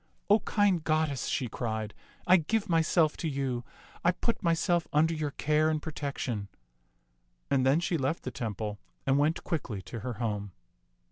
"O 0.31 0.39
kind 0.39 0.83
goddess," 0.83 1.27
she 1.27 1.47
cried," 1.47 1.93
I 2.25 2.37
give 2.37 2.67
myself 2.67 3.15
to 3.17 3.27
you. 3.27 3.63
I 4.03 4.11
put 4.11 4.41
myself 4.41 4.87
under 4.91 5.13
your 5.13 5.29
care 5.29 5.69
and 5.69 5.79
protection"; 5.79 6.47
and 7.51 7.67
then 7.67 7.79
she 7.79 7.99
left 7.99 8.23
the 8.23 8.31
temple 8.31 8.79
and 9.05 9.19
went 9.19 9.43
quickly 9.43 9.79
to 9.83 9.99
her 9.99 10.13
home. 10.13 10.53